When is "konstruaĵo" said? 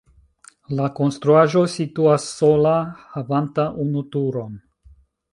0.99-1.61